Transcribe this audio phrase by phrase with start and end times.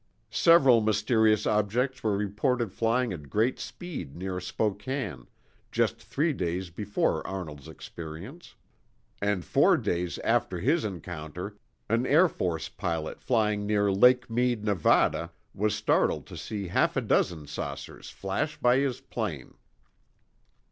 [0.33, 5.27] Several mysterious objects were reported flying at great speed near Spokane,
[5.71, 8.55] just three days before Arnold's experience.
[9.21, 11.55] And four days after his encounter,
[11.87, 17.01] an Air Force pilot flying near Lake Meade, Nevada, was startled to see half a
[17.01, 19.53] dozen saucers flash by his plane.